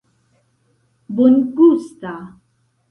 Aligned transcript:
bongusta 1.15 2.13